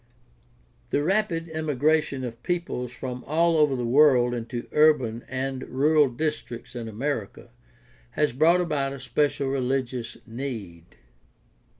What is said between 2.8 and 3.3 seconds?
from